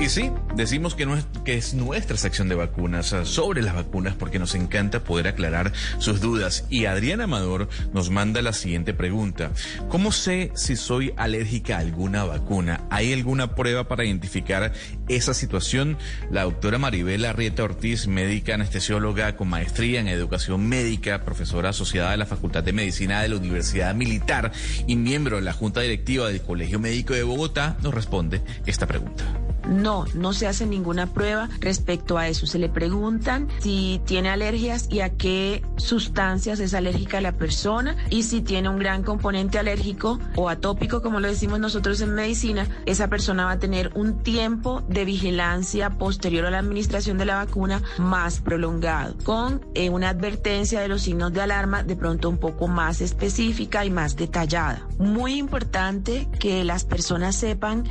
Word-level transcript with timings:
Y 0.00 0.10
sí, 0.10 0.30
decimos 0.54 0.94
que, 0.94 1.06
no 1.06 1.16
es, 1.16 1.26
que 1.44 1.56
es 1.56 1.74
nuestra 1.74 2.16
sección 2.16 2.48
de 2.48 2.54
vacunas, 2.54 3.16
sobre 3.24 3.62
las 3.62 3.74
vacunas, 3.74 4.14
porque 4.14 4.38
nos 4.38 4.54
encanta 4.54 5.02
poder 5.02 5.26
aclarar 5.26 5.72
sus 5.98 6.20
dudas. 6.20 6.66
Y 6.70 6.84
Adriana 6.84 7.24
Amador 7.24 7.68
nos 7.92 8.08
manda 8.08 8.40
la 8.40 8.52
siguiente 8.52 8.94
pregunta. 8.94 9.50
¿Cómo 9.88 10.12
sé 10.12 10.52
si 10.54 10.76
soy 10.76 11.12
alérgica 11.16 11.76
a 11.76 11.80
alguna 11.80 12.24
vacuna? 12.24 12.82
¿Hay 12.90 13.12
alguna 13.12 13.56
prueba 13.56 13.88
para 13.88 14.04
identificar 14.04 14.72
esa 15.08 15.34
situación? 15.34 15.98
La 16.30 16.44
doctora 16.44 16.78
Maribel 16.78 17.24
Arrieta 17.24 17.64
Ortiz, 17.64 18.06
médica 18.06 18.54
anestesióloga 18.54 19.36
con 19.36 19.48
maestría 19.48 19.98
en 19.98 20.06
educación 20.06 20.68
médica, 20.68 21.24
profesora 21.24 21.70
asociada 21.70 22.12
de 22.12 22.18
la 22.18 22.26
Facultad 22.26 22.62
de 22.62 22.72
Medicina 22.72 23.20
de 23.20 23.30
la 23.30 23.36
Universidad 23.36 23.96
Militar 23.96 24.52
y 24.86 24.94
miembro 24.94 25.36
de 25.36 25.42
la 25.42 25.52
Junta 25.52 25.80
Directiva 25.80 26.28
del 26.28 26.40
Colegio 26.40 26.78
Médico 26.78 27.14
de 27.14 27.24
Bogotá, 27.24 27.76
nos 27.82 27.92
responde 27.92 28.42
esta 28.64 28.86
pregunta. 28.86 29.24
No, 29.68 30.06
no 30.14 30.32
se 30.32 30.46
hace 30.46 30.66
ninguna 30.66 31.06
prueba 31.06 31.48
respecto 31.60 32.18
a 32.18 32.28
eso. 32.28 32.46
Se 32.46 32.58
le 32.58 32.68
preguntan 32.68 33.48
si 33.60 34.00
tiene 34.04 34.30
alergias 34.30 34.88
y 34.90 35.00
a 35.00 35.10
qué 35.10 35.62
sustancias 35.76 36.60
es 36.60 36.74
alérgica 36.74 37.20
la 37.20 37.32
persona 37.32 37.96
y 38.10 38.22
si 38.24 38.40
tiene 38.40 38.68
un 38.68 38.78
gran 38.78 39.02
componente 39.02 39.58
alérgico 39.58 40.18
o 40.36 40.48
atópico, 40.48 41.02
como 41.02 41.20
lo 41.20 41.28
decimos 41.28 41.60
nosotros 41.60 42.00
en 42.00 42.14
medicina, 42.14 42.66
esa 42.86 43.08
persona 43.08 43.44
va 43.44 43.52
a 43.52 43.58
tener 43.58 43.92
un 43.94 44.22
tiempo 44.22 44.82
de 44.88 45.04
vigilancia 45.04 45.90
posterior 45.90 46.46
a 46.46 46.50
la 46.50 46.58
administración 46.58 47.18
de 47.18 47.26
la 47.26 47.36
vacuna 47.36 47.82
más 47.98 48.40
prolongado, 48.40 49.16
con 49.24 49.64
eh, 49.74 49.90
una 49.90 50.10
advertencia 50.10 50.80
de 50.80 50.88
los 50.88 51.02
signos 51.02 51.32
de 51.32 51.42
alarma 51.42 51.82
de 51.82 51.96
pronto 51.96 52.28
un 52.28 52.38
poco 52.38 52.68
más 52.68 53.00
específica 53.00 53.84
y 53.84 53.90
más 53.90 54.16
detallada. 54.16 54.86
Muy 54.98 55.34
importante 55.34 56.28
que 56.38 56.64
las 56.64 56.84
personas 56.84 57.36
sepan 57.36 57.84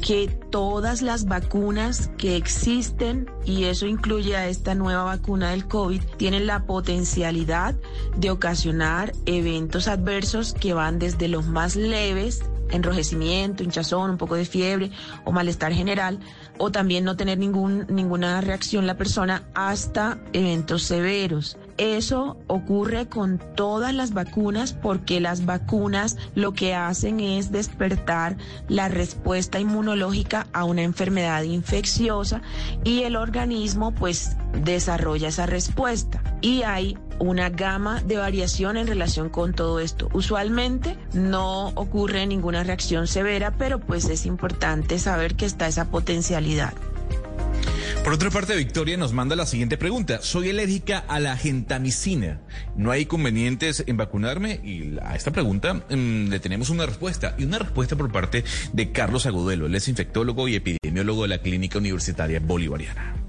que 0.00 0.28
todas 0.50 1.02
las 1.02 1.23
vacunas 1.26 2.10
que 2.18 2.36
existen, 2.36 3.30
y 3.44 3.64
eso 3.64 3.86
incluye 3.86 4.36
a 4.36 4.48
esta 4.48 4.74
nueva 4.74 5.04
vacuna 5.04 5.50
del 5.50 5.66
COVID, 5.66 6.02
tienen 6.16 6.46
la 6.46 6.64
potencialidad 6.64 7.74
de 8.16 8.30
ocasionar 8.30 9.12
eventos 9.26 9.88
adversos 9.88 10.54
que 10.54 10.74
van 10.74 10.98
desde 10.98 11.28
los 11.28 11.46
más 11.46 11.76
leves 11.76 12.42
enrojecimiento, 12.70 13.62
hinchazón, 13.62 14.10
un 14.10 14.18
poco 14.18 14.34
de 14.34 14.44
fiebre 14.44 14.90
o 15.24 15.32
malestar 15.32 15.72
general, 15.72 16.18
o 16.58 16.70
también 16.70 17.04
no 17.04 17.16
tener 17.16 17.38
ninguna 17.38 18.40
reacción 18.40 18.86
la 18.86 18.96
persona 18.96 19.44
hasta 19.54 20.18
eventos 20.32 20.82
severos. 20.82 21.56
Eso 21.76 22.36
ocurre 22.46 23.08
con 23.08 23.40
todas 23.56 23.92
las 23.92 24.12
vacunas 24.12 24.72
porque 24.72 25.20
las 25.20 25.44
vacunas 25.44 26.16
lo 26.34 26.52
que 26.52 26.74
hacen 26.74 27.18
es 27.18 27.50
despertar 27.50 28.36
la 28.68 28.88
respuesta 28.88 29.58
inmunológica 29.58 30.46
a 30.52 30.64
una 30.64 30.82
enfermedad 30.82 31.42
infecciosa 31.42 32.42
y 32.84 33.02
el 33.02 33.16
organismo 33.16 33.92
pues 33.92 34.36
desarrolla 34.62 35.28
esa 35.28 35.46
respuesta. 35.46 36.22
Y 36.40 36.62
hay 36.62 36.96
una 37.18 37.50
gama 37.50 38.00
de 38.02 38.18
variación 38.18 38.76
en 38.76 38.86
relación 38.86 39.28
con 39.28 39.52
todo 39.52 39.80
esto. 39.80 40.08
Usualmente 40.12 40.96
no 41.12 41.68
ocurre 41.68 42.26
ninguna 42.26 42.62
reacción 42.62 43.06
severa, 43.06 43.52
pero 43.56 43.80
pues 43.80 44.04
es 44.06 44.26
importante 44.26 44.98
saber 44.98 45.34
que 45.34 45.46
está 45.46 45.66
esa 45.66 45.90
potencialidad. 45.90 46.74
Por 48.04 48.12
otra 48.12 48.28
parte, 48.28 48.54
Victoria 48.54 48.98
nos 48.98 49.14
manda 49.14 49.34
la 49.34 49.46
siguiente 49.46 49.78
pregunta. 49.78 50.20
Soy 50.20 50.50
alérgica 50.50 50.98
a 51.08 51.18
la 51.20 51.38
gentamicina. 51.38 52.42
¿No 52.76 52.90
hay 52.90 53.02
inconvenientes 53.02 53.82
en 53.86 53.96
vacunarme? 53.96 54.60
Y 54.62 54.98
a 55.00 55.16
esta 55.16 55.30
pregunta 55.30 55.72
mm, 55.72 56.28
le 56.28 56.38
tenemos 56.38 56.68
una 56.68 56.84
respuesta. 56.84 57.34
Y 57.38 57.44
una 57.44 57.58
respuesta 57.58 57.96
por 57.96 58.12
parte 58.12 58.44
de 58.74 58.92
Carlos 58.92 59.24
Agudelo. 59.24 59.64
Él 59.64 59.74
es 59.74 59.88
infectólogo 59.88 60.48
y 60.48 60.56
epidemiólogo 60.56 61.22
de 61.22 61.28
la 61.28 61.38
Clínica 61.38 61.78
Universitaria 61.78 62.40
Bolivariana. 62.40 63.23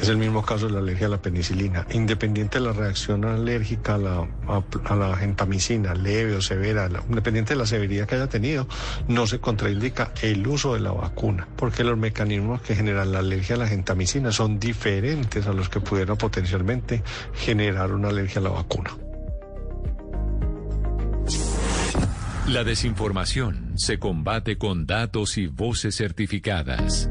Es 0.00 0.08
el 0.08 0.16
mismo 0.16 0.44
caso 0.44 0.66
de 0.66 0.72
la 0.72 0.78
alergia 0.78 1.06
a 1.08 1.10
la 1.10 1.20
penicilina. 1.20 1.86
Independiente 1.90 2.58
de 2.58 2.64
la 2.64 2.72
reacción 2.72 3.24
alérgica 3.24 3.94
a 3.94 3.98
la, 3.98 4.28
a, 4.84 4.96
la 4.96 5.16
gentamicina, 5.16 5.94
leve 5.94 6.36
o 6.36 6.40
severa, 6.40 6.88
independiente 7.08 7.54
de 7.54 7.58
la 7.58 7.66
severidad 7.66 8.06
que 8.06 8.14
haya 8.14 8.28
tenido, 8.28 8.68
no 9.08 9.26
se 9.26 9.40
contraindica 9.40 10.12
el 10.22 10.46
uso 10.46 10.74
de 10.74 10.80
la 10.80 10.92
vacuna, 10.92 11.48
porque 11.56 11.82
los 11.82 11.98
mecanismos 11.98 12.62
que 12.62 12.76
generan 12.76 13.12
la 13.12 13.18
alergia 13.18 13.56
a 13.56 13.58
la 13.58 13.66
gentamicina 13.66 14.30
son 14.30 14.58
diferentes 14.58 15.46
a 15.46 15.52
los 15.52 15.68
que 15.68 15.80
pudieran 15.80 16.16
potencialmente 16.16 17.02
generar 17.34 17.92
una 17.92 18.08
alergia 18.08 18.40
a 18.40 18.44
la 18.44 18.50
vacuna. 18.50 18.96
La 22.46 22.64
desinformación 22.64 23.74
se 23.76 23.98
combate 23.98 24.56
con 24.56 24.86
datos 24.86 25.36
y 25.36 25.48
voces 25.48 25.96
certificadas. 25.96 27.10